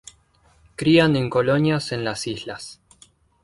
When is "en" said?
1.15-1.29, 1.91-2.03